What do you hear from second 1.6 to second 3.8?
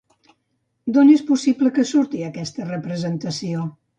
que surti aquesta representació?